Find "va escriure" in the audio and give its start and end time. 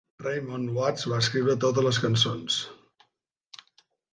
1.11-1.55